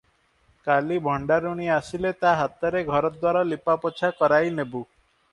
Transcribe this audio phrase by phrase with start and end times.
[0.67, 4.83] କାଲି ଭଣ୍ଡାରୁଣୀ ଆସିଲେ ତା ହାତରେ ଘରଦ୍ୱାର ଲିପାପୋଛା କରାଇ ନେବୁ।